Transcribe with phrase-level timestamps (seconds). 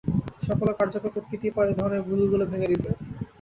[0.41, 2.89] সফল ও কার্যকর কূটনীতিই পারে এ ধরনের ভুলগুলো ভেঙে দিতে।